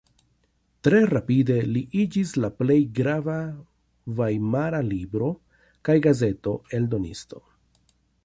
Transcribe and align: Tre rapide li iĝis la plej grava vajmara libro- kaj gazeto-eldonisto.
Tre 0.85 0.99
rapide 1.09 1.57
li 1.73 1.83
iĝis 2.03 2.31
la 2.45 2.49
plej 2.61 2.77
grava 2.99 3.35
vajmara 4.21 4.81
libro- 4.87 5.29
kaj 5.91 5.97
gazeto-eldonisto. 6.09 7.45